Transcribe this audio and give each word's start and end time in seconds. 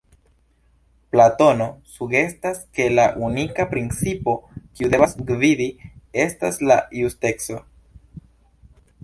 Platono 1.15 1.67
sugestas 1.97 2.57
ke 2.79 2.87
la 2.93 3.05
unika 3.27 3.67
principo 3.75 4.35
kiu 4.57 4.91
devas 4.95 5.15
gvidi 5.29 5.69
estas 6.25 6.61
la 6.73 6.81
justeco. 7.03 7.63